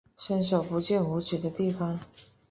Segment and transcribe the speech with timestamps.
[0.17, 1.99] 伸手不见五指的地方